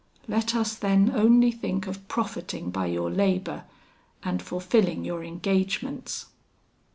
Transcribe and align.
Let 0.27 0.55
us 0.55 0.73
then 0.73 1.11
only 1.13 1.51
think 1.51 1.85
of 1.85 2.07
profiting 2.07 2.71
by 2.71 2.87
your 2.87 3.11
labour, 3.11 3.65
and 4.23 4.41
fulfilling 4.41 5.05
your 5.05 5.23
engagements.' 5.23 6.25